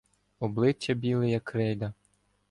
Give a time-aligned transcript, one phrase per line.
[0.39, 1.93] Обличчя біле як крейда.